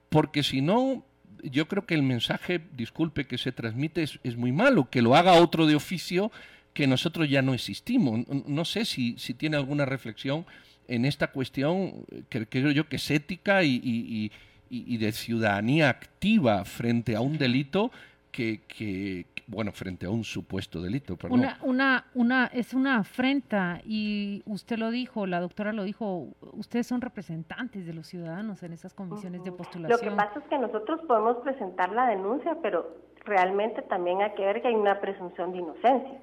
[0.09, 1.05] porque si no,
[1.43, 5.15] yo creo que el mensaje, disculpe, que se transmite es, es muy malo, que lo
[5.15, 6.31] haga otro de oficio
[6.77, 8.27] que nosotros ya no existimos.
[8.45, 10.45] No sé si, si tiene alguna reflexión
[10.87, 14.31] en esta cuestión que creo yo que es ética y,
[14.69, 17.89] de ciudadanía activa frente a un delito
[18.31, 21.17] que, bueno, frente a un supuesto delito.
[21.31, 26.85] Una, una, una, es una afrenta y usted lo dijo, la doctora lo dijo, ustedes
[26.85, 29.99] son representantes de los ciudadanos en esas comisiones de postulación.
[29.99, 34.45] Lo que pasa es que nosotros podemos presentar la denuncia, pero realmente también hay que
[34.45, 36.21] ver que hay una presunción de inocencia.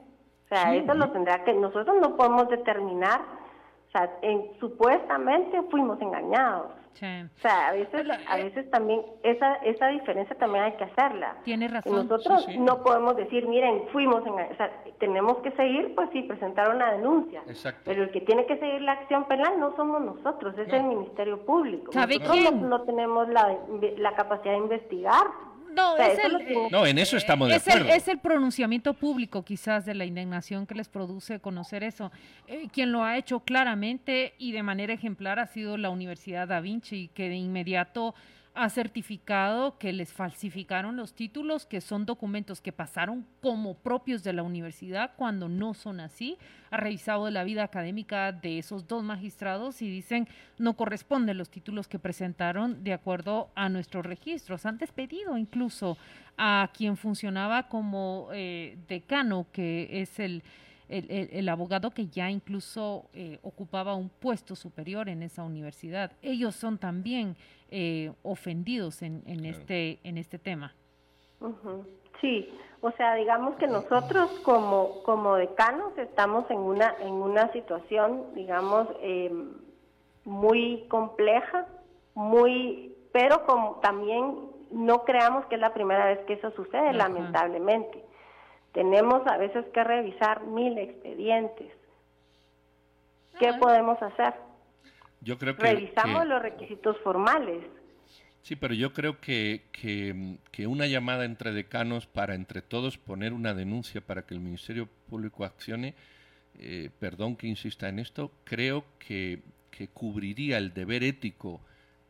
[0.55, 3.21] O sea, eso lo tendrá que, nosotros no podemos determinar,
[3.89, 6.73] o sea, en, supuestamente fuimos engañados.
[6.95, 11.37] O sea, a veces, a veces también esa, esa diferencia también hay que hacerla.
[11.43, 11.93] Tiene razón.
[11.93, 14.53] Nosotros no podemos decir, miren, fuimos engañados.
[14.53, 17.43] O sea, tenemos que seguir, pues sí, presentar una denuncia.
[17.49, 17.81] Exacto.
[17.85, 21.45] Pero el que tiene que seguir la acción penal no somos nosotros, es el Ministerio
[21.45, 21.91] Público.
[21.91, 23.59] ¿Sabe nosotros No, no, tenemos la,
[23.99, 25.27] la capacidad de investigar
[25.75, 27.91] No, es el, no, en eso estamos de es acuerdo.
[27.91, 32.13] El, es el pronunciamiento público quizás de la indignación que les produce conocer eso.
[32.47, 36.61] Eh, quien lo ha hecho claramente y de manera ejemplar ha sido la Universidad Da
[36.61, 38.15] Vinci, que de inmediato
[38.55, 44.33] ha certificado que les falsificaron los títulos, que son documentos que pasaron como propios de
[44.33, 46.39] la universidad cuando no son así.
[46.71, 51.89] Ha revisado la vida académica de esos dos magistrados y dicen no corresponden los títulos
[51.89, 54.65] que presentaron de acuerdo a nuestros registros.
[54.67, 55.99] Han despedido incluso
[56.39, 60.45] a quien funcionaba como eh, decano, que es el
[60.89, 66.13] el, el, abogado que ya incluso eh, ocupaba un puesto superior en esa universidad.
[66.23, 67.37] Ellos son también
[67.77, 69.59] eh, ofendidos en, en claro.
[69.59, 70.73] este, en este tema.
[71.41, 71.85] Uh -huh.
[72.21, 72.49] Sí,
[72.81, 78.87] o sea, digamos que nosotros como, como decanos estamos en una, en una situación, digamos,
[79.01, 79.33] eh,
[80.25, 81.67] muy compleja,
[82.15, 84.37] muy, pero como también
[84.71, 87.09] no creamos que es la primera vez que eso sucede, Ajá.
[87.09, 88.05] lamentablemente.
[88.73, 91.73] Tenemos a veces que revisar mil expedientes.
[93.41, 93.59] ¿Qué Ajá.
[93.59, 94.35] podemos hacer?
[95.25, 97.65] Yo creo que, Revisamos que, los requisitos formales.
[98.43, 103.33] Sí, pero yo creo que, que, que, una llamada entre decanos para entre todos poner
[103.33, 105.95] una denuncia para que el Ministerio Público accione,
[106.59, 111.63] eh, perdón que insista en esto, creo que, que cubriría el deber ético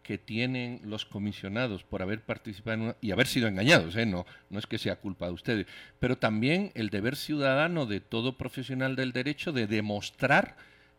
[0.03, 4.05] que tienen los comisionados por haber participado en una, y haber sido engañados, ¿eh?
[4.05, 5.67] no, no es que sea culpa de ustedes,
[5.99, 10.57] pero también el deber ciudadano de todo profesional del derecho de demostrar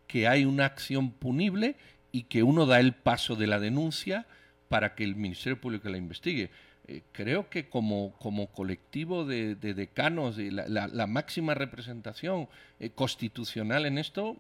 [0.08, 1.76] que hay una acción punible
[2.16, 4.26] y que uno da el paso de la denuncia
[4.70, 6.50] para que el Ministerio Público la investigue.
[6.88, 12.48] Eh, creo que como, como colectivo de, de decanos, la, la, máxima representación
[12.80, 14.38] eh, constitucional en esto,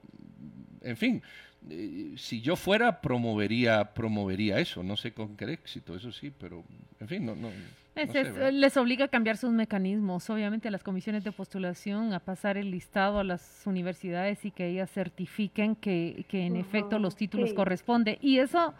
[0.83, 1.21] en fin,
[1.69, 6.63] eh, si yo fuera promovería promovería eso, no sé con qué éxito, eso sí, pero
[6.99, 7.49] en fin, no, no,
[7.95, 12.13] es, no sé, les obliga a cambiar sus mecanismos, obviamente a las comisiones de postulación,
[12.13, 16.55] a pasar el listado a las universidades y que ellas certifiquen que, que en uh
[16.57, 17.55] -huh, efecto los títulos sí.
[17.55, 18.17] corresponden.
[18.21, 18.73] Y eso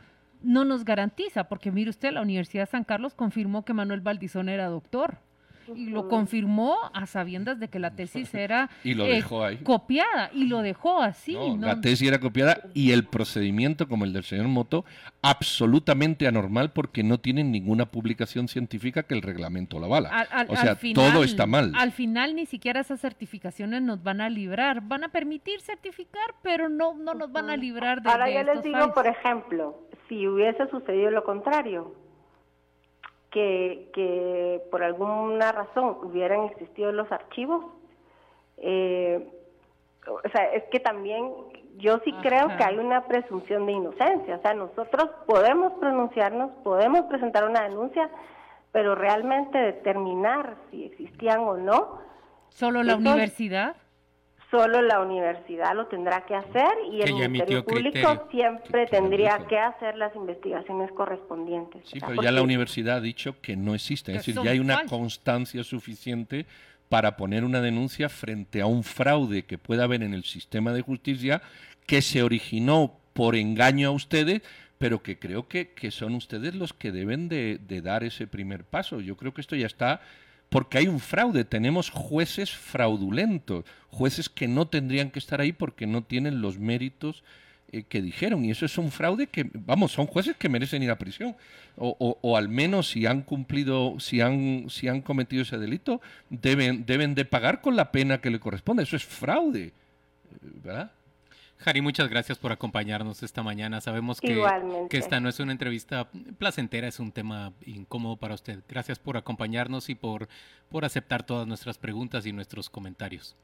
[0.43, 4.49] no nos garantiza, porque mire usted, la Universidad de San Carlos confirmó que Manuel Valdizón
[4.49, 5.17] era doctor.
[5.73, 9.57] Y lo confirmó a sabiendas de que la tesis era y lo dejó ahí.
[9.57, 11.33] copiada y lo dejó así.
[11.33, 14.85] No, no, La tesis era copiada y el procedimiento, como el del señor Moto,
[15.21, 20.09] absolutamente anormal porque no tienen ninguna publicación científica que el reglamento la avala.
[20.09, 21.71] Al, al, o sea, final, todo está mal.
[21.75, 24.81] Al final ni siquiera esas certificaciones nos van a librar.
[24.81, 28.43] Van a permitir certificar, pero no, no nos van a librar de Ahora de yo
[28.43, 31.93] les digo, por ejemplo, si hubiese sucedido lo contrario,
[33.35, 37.65] que, que por alguna razón hubieran existido los archivos,
[38.55, 39.27] eh,
[40.07, 41.33] o sea, es que también
[41.75, 42.21] yo sí Ajá.
[42.21, 47.63] creo que hay una presunción de inocencia, o sea, nosotros podemos pronunciarnos, podemos presentar una
[47.63, 48.09] denuncia,
[48.71, 51.99] pero realmente determinar si existían o no.
[52.47, 53.75] ¿Solo la universidad?
[54.55, 58.27] Solo la universidad lo tendrá que hacer y el Ministerio Público criterio.
[58.31, 61.83] siempre tendría que hacer las investigaciones correspondientes.
[61.85, 64.85] Sí, pero ya la universidad ha dicho que no existe, es decir, ya hay una
[64.85, 66.45] constancia suficiente
[66.87, 70.81] para poner una denuncia frente a un fraude que pueda haber en el sistema de
[70.81, 71.41] justicia
[71.85, 74.41] que se originó por engaño a ustedes,
[74.77, 78.63] pero que creo que, que son ustedes los que deben de, de dar ese primer
[78.63, 79.01] paso.
[79.01, 80.01] Yo creo que esto ya está
[80.49, 85.87] porque hay un fraude, tenemos jueces fraudulentos, jueces que no tendrían que estar ahí porque
[85.87, 87.23] no tienen los méritos
[87.71, 88.45] eh, que dijeron.
[88.45, 91.35] Y eso es un fraude que, vamos, son jueces que merecen ir a prisión.
[91.77, 95.99] O, o, o, al menos si han cumplido, si han, si han cometido ese delito,
[96.29, 98.83] deben, deben de pagar con la pena que le corresponde.
[98.83, 99.73] Eso es fraude,
[100.63, 100.91] ¿verdad?
[101.57, 103.81] Jari, muchas gracias por acompañarnos esta mañana.
[103.81, 104.43] Sabemos que,
[104.89, 108.63] que, esta no es una entrevista placentera, es un tema incómodo para usted.
[108.67, 110.27] Gracias por acompañarnos y por,
[110.69, 113.37] por aceptar todas nuestras preguntas y nuestros comentarios.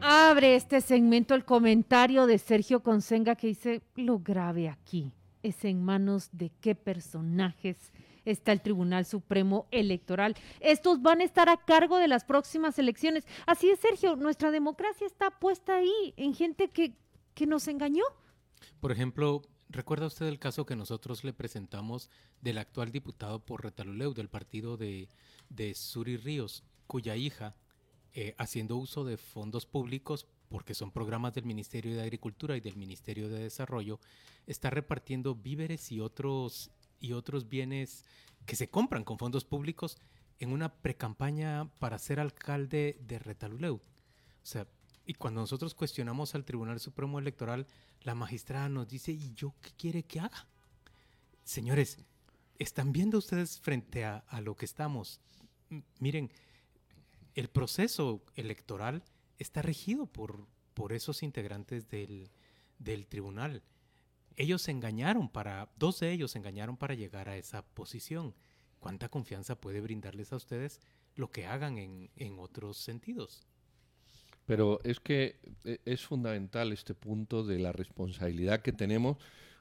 [0.00, 5.82] Abre este segmento el comentario de Sergio Consenga que dice, lo grave aquí es en
[5.82, 7.92] manos de qué personajes
[8.24, 10.36] está el Tribunal Supremo Electoral.
[10.60, 13.26] Estos van a estar a cargo de las próximas elecciones.
[13.46, 16.94] Así es, Sergio, nuestra democracia está puesta ahí en gente que
[17.46, 18.04] nos engañó.
[18.80, 24.14] Por ejemplo, ¿recuerda usted el caso que nosotros le presentamos del actual diputado por Retaluleu
[24.14, 25.08] del partido de,
[25.48, 27.54] de Suri Ríos, cuya hija,
[28.14, 32.76] eh, haciendo uso de fondos públicos, porque son programas del Ministerio de Agricultura y del
[32.76, 34.00] Ministerio de Desarrollo,
[34.46, 38.04] está repartiendo víveres y otros, y otros bienes
[38.46, 39.96] que se compran con fondos públicos
[40.40, 43.76] en una precampaña para ser alcalde de Retaluleu?
[43.76, 43.80] O
[44.42, 44.66] sea,
[45.10, 47.66] y cuando nosotros cuestionamos al Tribunal Supremo Electoral,
[48.02, 50.46] la magistrada nos dice, ¿y yo qué quiere que haga?
[51.42, 51.98] Señores,
[52.60, 55.20] están viendo ustedes frente a, lo que estamos.
[55.98, 56.30] Miren,
[57.34, 59.02] el proceso electoral
[59.36, 62.30] está regido por, por esos integrantes del,
[62.78, 63.64] del tribunal.
[64.36, 68.32] Ellos se engañaron para, dos de ellos se engañaron para llegar a esa posición.
[68.78, 70.80] ¿Cuánta confianza puede brindarles a ustedes
[71.16, 73.44] lo que hagan en, en otros sentidos?
[74.50, 79.16] Pero es que eh, es fundamental este punto de la responsabilidad que tenemos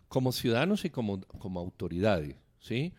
[0.07, 2.95] como ciudadanos y como, como autoridades, ¿sí?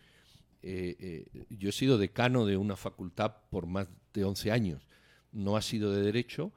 [0.61, 4.87] Eh, eh, yo he sido decano de una facultad por más de 11 años.
[5.33, 6.53] No ha sido de derecho,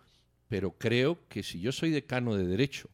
[0.46, 2.88] pero creo que si yo soy decano de derecho,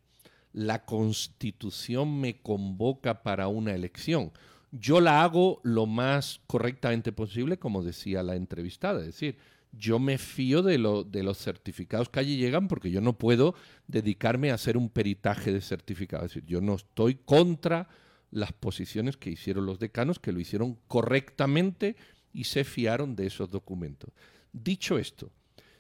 [0.55, 4.33] la constitución me convoca para una elección.
[4.73, 9.01] Yo la hago lo más correctamente posible, como decía la entrevistada.
[9.01, 9.37] Es decir,
[9.73, 13.55] yo me fío de, lo, de los certificados que allí llegan porque yo no puedo
[13.87, 16.27] dedicarme a hacer un peritaje de certificados.
[16.27, 17.89] Es decir, yo no estoy contra
[18.31, 21.97] las posiciones que hicieron los decanos, que lo hicieron correctamente
[22.33, 24.11] y se fiaron de esos documentos.
[24.53, 25.31] Dicho esto,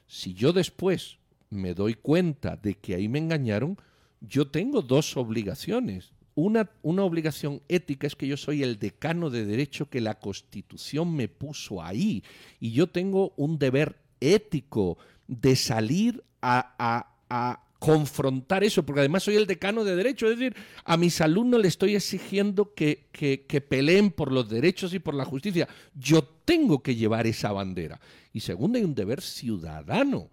[0.06, 1.18] si yo después
[1.50, 3.76] me doy cuenta de que ahí me engañaron,
[4.20, 6.12] yo tengo dos obligaciones.
[6.34, 11.14] Una, una obligación ética es que yo soy el decano de derecho que la Constitución
[11.14, 12.22] me puso ahí.
[12.60, 19.22] Y yo tengo un deber ético de salir a, a- a confrontar eso, porque además
[19.22, 20.30] soy el decano de derecho.
[20.30, 24.92] Es decir, a mis alumnos le estoy exigiendo que, que- que peleen por los derechos
[24.94, 25.66] y por la justicia.
[25.94, 28.00] Yo tengo que llevar esa bandera.
[28.32, 30.28] Y segundo, hay un deber ciudadano.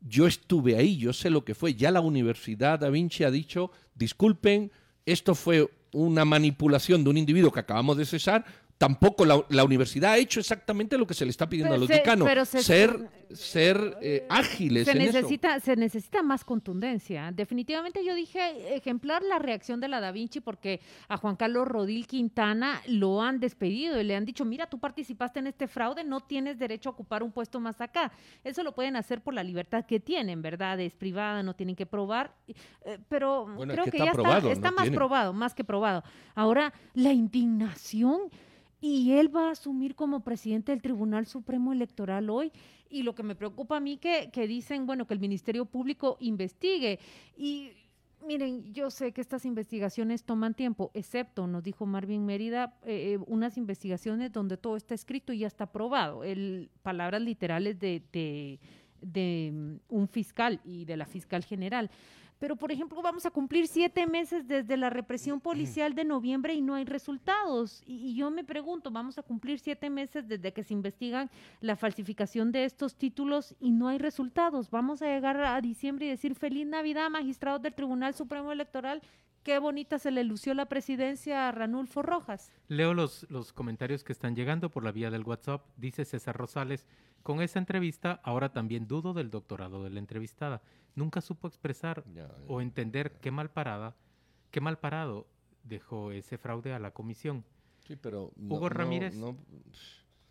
[0.00, 1.74] Yo estuve ahí, yo sé lo que fue.
[1.74, 4.70] Ya la Universidad Da Vinci ha dicho, disculpen,
[5.06, 8.44] esto fue una manipulación de un individuo que acabamos de cesar.
[8.82, 11.78] Tampoco la, la universidad ha hecho exactamente lo que se le está pidiendo Pero a
[11.78, 12.26] los se- decanos.
[12.26, 15.12] pero se- ser ser eh, ágiles Se en eso.
[15.12, 17.30] necesita, se necesita más contundencia.
[17.32, 22.06] Definitivamente yo dije ejemplar la reacción de la Da Vinci porque a Juan Carlos Rodil
[22.08, 26.20] Quintana lo han despedido y le han dicho, mira, tú participaste en este fraude, no
[26.20, 28.10] tienes derecho a ocupar un puesto más acá.
[28.42, 30.78] Eso lo pueden hacer por la libertad que tienen, ¿verdad?
[30.80, 32.34] Es privada, no tienen que probar.
[32.84, 35.32] Eh, pero Bueno, es creo que que, está ya probado, está, está no más probado,
[35.32, 36.02] más que probado.
[36.34, 38.22] Ahora, la indignación
[38.82, 42.50] y él va a asumir como presidente del Tribunal Supremo Electoral hoy.
[42.90, 46.16] Y lo que me preocupa a mí que, que dicen, bueno, que el Ministerio Público
[46.18, 46.98] investigue.
[47.36, 47.70] Y
[48.26, 53.24] miren, yo sé que estas investigaciones toman tiempo, excepto, nos dijo Marvin Mérida, eh, eh,
[53.28, 56.24] unas investigaciones donde todo está escrito y ya está probado.
[56.24, 58.58] El, palabras literales de, de,
[59.00, 61.88] de mm, un fiscal y de la fiscal general.
[62.42, 66.60] Pero, por ejemplo, vamos a cumplir siete meses desde la represión policial de noviembre y
[66.60, 67.84] no hay resultados.
[67.86, 71.76] Y, y yo me pregunto, vamos a cumplir siete meses desde que se investigan la
[71.76, 74.72] falsificación de estos títulos y no hay resultados.
[74.72, 79.02] Vamos a llegar a diciembre y decir feliz Navidad, magistrados del Tribunal Supremo Electoral.
[79.42, 82.52] Qué bonita se le lució la presidencia a Ranulfo Rojas.
[82.68, 85.66] Leo los, los comentarios que están llegando por la vía del WhatsApp.
[85.76, 86.86] Dice César Rosales,
[87.24, 90.62] con esa entrevista ahora también dudo del doctorado de la entrevistada.
[90.94, 92.04] Nunca supo expresar
[92.46, 93.96] o entender qué mal parada,
[94.52, 95.26] qué mal parado
[95.64, 97.44] dejó ese fraude a la comisión.
[97.86, 99.36] Sí, pero no- Hugo no- Ramírez, no-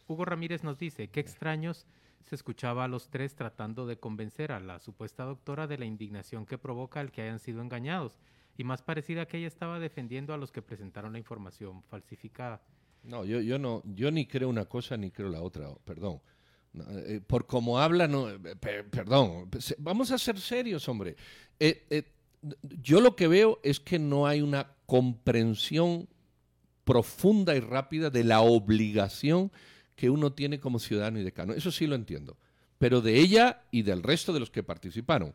[0.07, 1.85] Hugo Ramírez nos dice, qué extraños
[2.23, 6.45] se escuchaba a los tres tratando de convencer a la supuesta doctora de la indignación
[6.45, 8.17] que provoca el que hayan sido engañados,
[8.57, 12.61] y más parecida que ella estaba defendiendo a los que presentaron la información falsificada.
[13.03, 16.21] No, yo, yo no, yo ni creo una cosa ni creo la otra, perdón.
[16.73, 19.49] No, eh, por como habla, no, eh, pe- perdón.
[19.79, 21.15] Vamos a ser serios, hombre.
[21.59, 22.03] Eh,
[22.81, 26.07] yo lo que veo es que no hay una comprensión
[26.83, 29.51] profunda y rápida de la obligación
[29.95, 31.53] que uno tiene como ciudadano y decano.
[31.53, 32.37] Eso sí lo entiendo.
[32.81, 35.33] Pero de ella y del resto de los que participaron,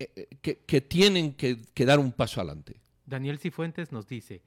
[0.00, 2.74] eh, eh, que, que tienen que, que dar un paso adelante.
[3.06, 4.42] Daniel Cifuentes nos dice,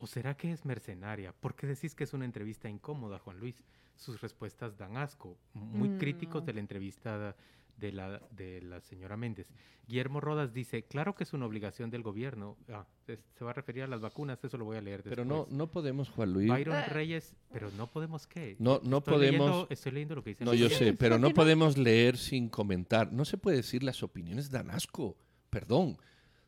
[0.00, 1.32] ¿o será que es mercenaria?
[1.32, 3.62] ¿Por qué decís que es una entrevista incómoda, Juan Luis?
[3.96, 5.98] Sus respuestas dan asco, muy Mm.
[5.98, 7.36] críticos de la entrevista
[7.76, 9.48] de la, de la señora Méndez.
[9.88, 12.56] Guillermo Rodas dice, claro que es una obligación del gobierno.
[12.68, 15.16] Ah, es- se va a referir a las vacunas, eso lo voy a leer después.
[15.16, 16.48] Pero no, no podemos, Juan Luis.
[16.48, 18.56] Byron Reyes, pero no podemos qué.
[18.58, 19.46] No, no Estoy podemos.
[19.48, 23.12] leyendo- estoy leyendo lo que dicen No, yo sé, pero no podemos leer sin comentar.
[23.12, 25.16] No se puede decir las opiniones dan asco.
[25.50, 25.98] Perdón.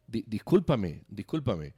[0.06, 1.74] Di- discúlpame, discúlpame.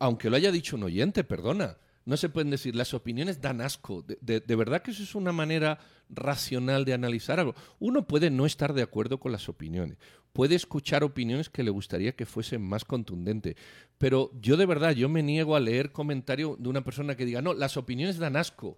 [0.00, 1.76] Aunque lo haya dicho un oyente, perdona.
[2.10, 4.02] No se pueden decir las opiniones dan asco.
[4.02, 7.54] De, de- de verdad que eso es una manera racional de analizar algo.
[7.78, 9.96] Uno puede no estar de acuerdo con las opiniones.
[10.32, 13.54] Puede escuchar opiniones que le gustaría que fuesen más contundentes.
[13.96, 17.42] Pero yo de verdad, yo me niego a leer comentario de una persona que diga,
[17.42, 18.76] no, las opiniones dan asco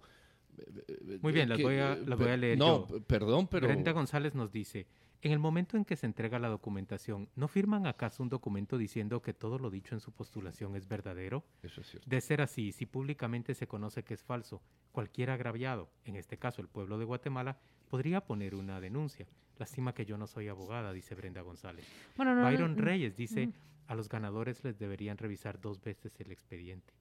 [1.21, 3.01] Muy bien, las voy a, las voy a leer No, yo.
[3.03, 3.67] perdón, pero...
[3.67, 4.85] Brenda González nos dice,
[5.23, 9.21] en el momento en que se entrega la documentación, ¿no firman acaso un documento diciendo
[9.21, 11.45] que todo lo dicho en su postulación es verdadero?
[11.63, 12.09] Eso es cierto.
[12.09, 14.61] De ser así, si públicamente se conoce que es falso,
[14.91, 17.57] cualquier agraviado, en este caso el pueblo de Guatemala,
[17.89, 19.25] podría poner una denuncia.
[19.57, 21.87] Lástima que yo no soy abogada, dice Brenda González.
[22.17, 23.49] Bueno, no, Byron no, Reyes dice,
[23.87, 26.93] a los ganadores les deberían revisar dos veces el expediente.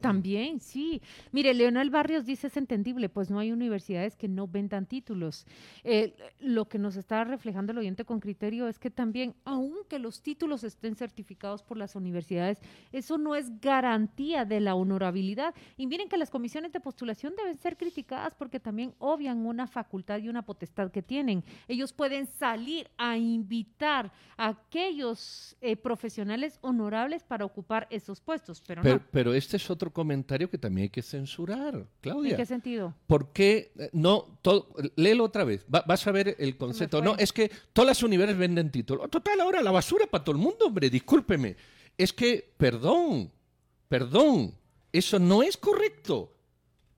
[0.00, 1.00] También, sí.
[1.32, 5.46] Mire, Leonel Barrios dice es entendible, pues no hay universidades que no vendan títulos.
[5.84, 10.22] Eh, lo que nos está reflejando el oyente con criterio es que también, aunque los
[10.22, 12.60] títulos estén certificados por las universidades,
[12.92, 15.54] eso no es garantía de la honorabilidad.
[15.76, 20.18] Y miren que las comisiones de postulación deben ser criticadas porque también obvian una facultad
[20.18, 21.44] y una potestad que tienen.
[21.66, 28.82] Ellos pueden salir a invitar a aquellos eh, profesionales honorables para ocupar esos puestos, pero,
[28.82, 29.02] Pero, no.
[29.10, 32.30] pero este es otro comentario que también hay que censurar, Claudia.
[32.32, 32.94] ¿En qué sentido?
[33.06, 34.38] ¿Por qué eh, no?
[34.42, 35.64] Todo, léelo otra vez.
[35.72, 37.02] Va- vas a ver el concepto.
[37.02, 39.10] No, es que todas las universidades venden títulos.
[39.10, 40.88] Total, ahora la basura para todo el mundo, hombre.
[40.90, 41.56] Discúlpeme.
[41.96, 43.30] Es que, perdón,
[43.88, 44.54] perdón,
[44.92, 46.32] eso no es correcto.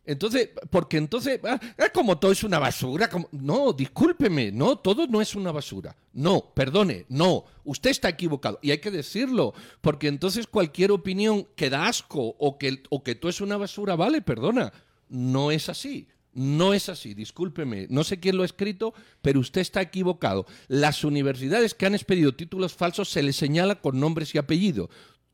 [0.04, 3.28] Entonces, porque entonces, ah, ah, como todo es una basura, como...
[3.32, 5.94] no, discúlpeme, no, todo no es una basura.
[6.12, 8.58] No, perdone, no, usted está equivocado.
[8.62, 13.14] Y hay que decirlo, porque entonces cualquier opinión que da asco o que, o que
[13.14, 14.72] todo es una basura, vale, perdona.
[15.08, 16.08] No es así.
[16.32, 20.46] No es así, discúlpeme, no sé quién lo ha escrito, pero usted está equivocado.
[20.68, 24.90] Las universidades que han expedido títulos falsos se les señala con nombres y apellidos.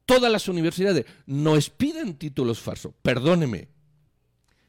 [0.06, 3.68] Todas las universidades no expiden títulos falsos, perdóneme.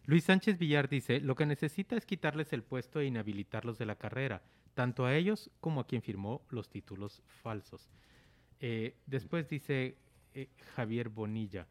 [0.08, 3.98] Luis Sánchez Villar dice, lo que necesita es quitarles el puesto e inhabilitarlos de la
[3.98, 4.42] carrera,
[4.74, 7.90] tanto a ellos como a quien firmó los títulos falsos.
[8.62, 9.98] Eh, después dice
[10.34, 11.68] eh, Javier Bonilla,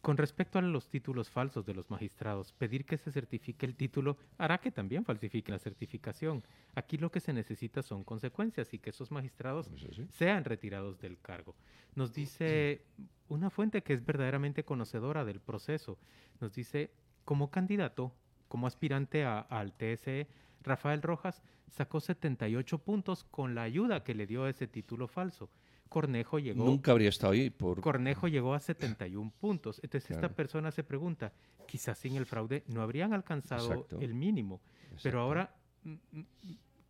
[0.00, 4.16] con respecto a los títulos falsos de los magistrados, pedir que se certifique el título
[4.38, 6.44] hará que también falsifiquen la certificación.
[6.76, 9.68] Aquí lo que se necesita son consecuencias y que esos magistrados
[10.10, 11.56] sean retirados del cargo.
[11.96, 12.82] Nos dice
[13.28, 15.98] una fuente que es verdaderamente conocedora del proceso,
[16.40, 16.90] nos dice,
[17.24, 18.12] como candidato,
[18.48, 20.26] como aspirante a- al TSE,
[20.62, 25.48] Rafael Rojas sacó 78 puntos con la ayuda que le dio ese título falso.
[25.88, 27.80] Cornejo llegó Nunca habría estado ahí por...
[27.80, 29.80] Cornejo llegó a 71 puntos.
[29.82, 31.32] Entonces esta persona se pregunta,
[31.66, 33.98] quizás sin el fraude no habrían alcanzado Exacto.
[34.00, 34.60] el mínimo.
[34.84, 35.00] Exacto.
[35.02, 35.54] Pero ahora,
[35.84, 36.24] mm, mm,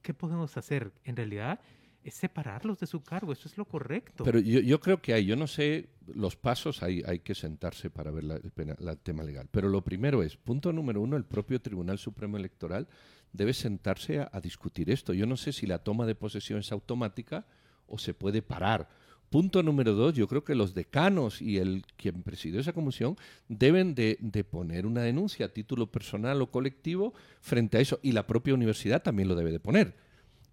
[0.02, 0.92] ¿qué podemos hacer?
[1.04, 1.60] En realidad
[2.02, 3.32] es separarlos de su cargo.
[3.32, 4.24] Eso es lo correcto.
[4.24, 8.10] Pero yo, creo que hay, yo no sé los pasos, hay, hay que sentarse para
[8.10, 9.48] ver la- el, tema legal.
[9.50, 12.88] Pero lo primero es, punto número uno, el propio Tribunal Supremo Electoral
[13.32, 15.12] debe sentarse a, a discutir esto.
[15.12, 17.46] Yo no sé si la toma de posesión es automática
[17.86, 18.88] o se puede parar.
[19.28, 23.16] Punto número dos, yo creo que los decanos y el quien presidió esa comisión
[23.48, 28.00] deben de, de poner una denuncia a título personal o colectivo frente a eso.
[28.02, 29.94] Y la propia universidad también lo debe de poner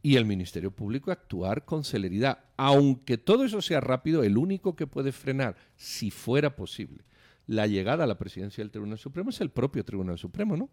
[0.01, 2.39] y el Ministerio Público actuar con celeridad.
[2.55, 7.03] Aunque todo eso sea rápido, el único que puede frenar, si fuera posible,
[7.45, 10.69] la llegada a la presidencia del Tribunal Supremo es el propio Tribunal Supremo, ¿no?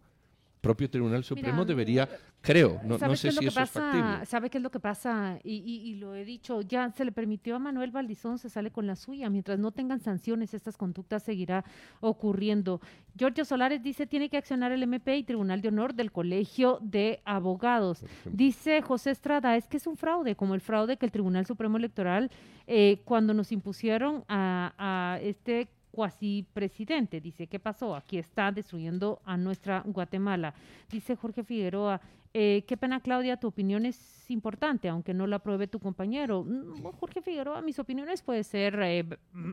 [0.65, 2.09] Propio Tribunal Supremo Mira, debería,
[2.41, 4.25] creo, no, ¿Sabe no sé si eso es factible.
[4.25, 5.37] ¿Sabe qué es lo que pasa?
[5.43, 8.71] Y, y- y lo he dicho, ya se le permitió a Manuel Valdizón, se sale
[8.71, 9.29] con la suya.
[9.29, 11.63] Mientras no tengan sanciones, estas conductas seguirá
[12.01, 12.81] ocurriendo.
[13.17, 17.21] Giorgio Solares dice, tiene que accionar el MP y Tribunal de Honor del Colegio de
[17.25, 18.03] Abogados.
[18.25, 21.77] Dice José Estrada, es que es un fraude, como el fraude que el Tribunal Supremo
[21.77, 22.31] Electoral,
[22.67, 27.21] eh, cuando nos impusieron a, a este cuasi presidente.
[27.21, 27.95] Dice, ¿qué pasó?
[27.95, 30.53] Aquí está destruyendo a nuestra Guatemala.
[30.91, 32.01] Dice Jorge Figueroa,
[32.37, 36.43] eh, qué pena Claudia, tu opinión es importante, aunque no la apruebe tu compañero.
[36.43, 39.05] Mm, Jorge Figueroa, mis opiniones pueden ser eh,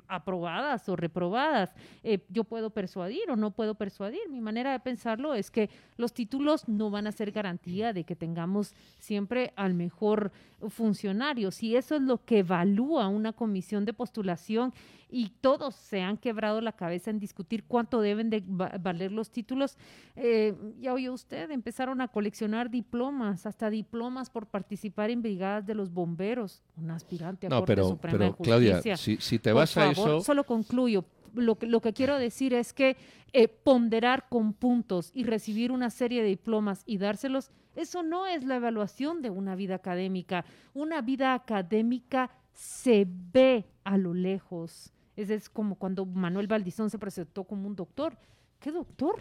[0.08, 1.74] aprobadas o reprobadas.
[2.02, 4.22] Eh, yo puedo persuadir o no puedo persuadir.
[4.30, 8.16] Mi manera de pensarlo es que los títulos no van a ser garantía de que
[8.16, 10.32] tengamos siempre al mejor
[10.68, 11.50] funcionario.
[11.50, 14.72] Si eso es lo que evalúa una comisión de postulación
[15.14, 19.30] y todos se han quebrado la cabeza en discutir cuánto deben de va- valer los
[19.30, 19.76] títulos,
[20.16, 25.76] eh, ya oyó usted, empezaron a coleccionar diplomas, hasta diplomas por participar en brigadas de
[25.76, 28.96] los bomberos, un aspirante a No, Corte pero, Suprema pero de Claudia, Justicia.
[28.96, 30.20] si, si te Por vas a eso...
[30.22, 31.04] Solo concluyo.
[31.34, 32.96] Lo que, lo que quiero decir es que
[33.32, 38.44] eh, ponderar con puntos y recibir una serie de diplomas y dárselos, eso no es
[38.44, 40.44] la evaluación de una vida académica.
[40.74, 44.92] Una vida académica se ve a lo lejos.
[45.16, 48.18] Ese es como cuando Manuel Valdizón se presentó como un doctor.
[48.60, 49.16] ¿Qué doctor?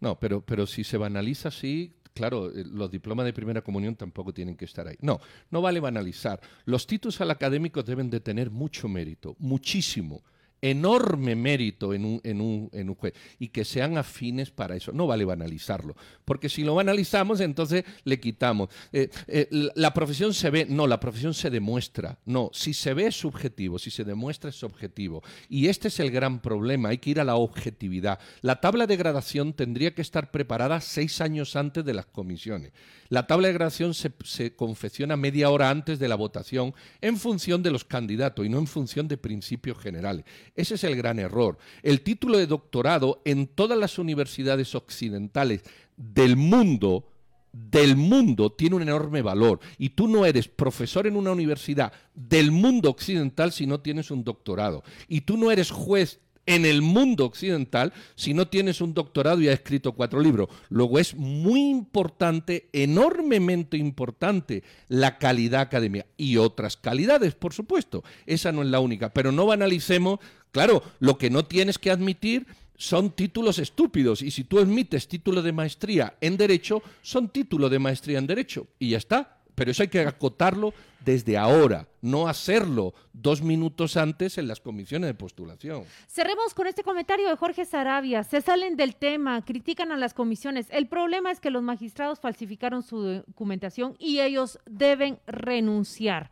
[0.00, 4.32] No, pero, pero si se banaliza así, claro, eh, los diplomas de primera comunión tampoco
[4.32, 4.96] tienen que estar ahí.
[5.00, 6.40] No, no vale banalizar.
[6.64, 10.22] Los títulos al académicos deben de tener mucho mérito, muchísimo.
[10.62, 14.92] Enorme mérito en un, en, un, en un juez y que sean afines para eso.
[14.92, 18.68] No vale banalizarlo, porque si lo banalizamos, entonces le quitamos.
[18.92, 22.20] Eh, eh, la profesión se ve, no, la profesión se demuestra.
[22.24, 25.22] No, si se ve es subjetivo, si se demuestra es objetivo.
[25.48, 28.20] Y este es el gran problema, hay que ir a la objetividad.
[28.40, 32.72] La tabla de gradación tendría que estar preparada seis años antes de las comisiones.
[33.08, 37.62] La tabla de gradación se, se confecciona media hora antes de la votación en función
[37.62, 40.24] de los candidatos y no en función de principios generales.
[40.54, 41.58] Ese es el gran error.
[41.82, 45.62] El título de doctorado en todas las universidades occidentales
[45.96, 47.06] del mundo
[47.52, 52.50] del mundo tiene un enorme valor y tú no eres profesor en una universidad del
[52.50, 57.24] mundo occidental si no tienes un doctorado y tú no eres juez en el mundo
[57.24, 60.48] occidental si no tienes un doctorado y has escrito cuatro libros.
[60.70, 68.02] Luego es muy importante, enormemente importante, la calidad académica y otras calidades, por supuesto.
[68.26, 70.18] Esa no es la única, pero no banalicemos.
[70.52, 72.46] Claro, lo que no tienes que admitir
[72.76, 77.78] son títulos estúpidos y si tú admites título de maestría en derecho, son título de
[77.78, 79.38] maestría en derecho y ya está.
[79.54, 80.72] Pero eso hay que acotarlo
[81.04, 85.84] desde ahora, no hacerlo dos minutos antes en las comisiones de postulación.
[86.08, 88.24] Cerremos con este comentario de Jorge Sarabia.
[88.24, 90.68] Se salen del tema, critican a las comisiones.
[90.70, 96.30] El problema es que los magistrados falsificaron su documentación y ellos deben renunciar.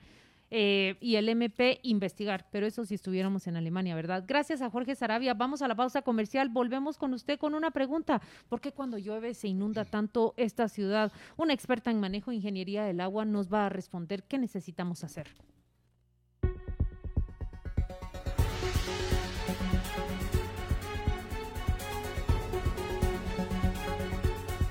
[0.50, 4.24] Eh, y el MP investigar, pero eso si estuviéramos en Alemania, ¿verdad?
[4.26, 5.34] Gracias a Jorge Sarabia.
[5.34, 6.48] Vamos a la pausa comercial.
[6.48, 8.20] Volvemos con usted con una pregunta.
[8.48, 11.12] ¿Por qué cuando llueve se inunda tanto esta ciudad?
[11.36, 15.28] Una experta en manejo e ingeniería del agua nos va a responder qué necesitamos hacer.